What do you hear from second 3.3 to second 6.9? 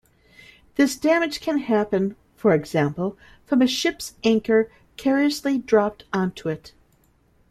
from a ship's anchor carelessly dropped onto it.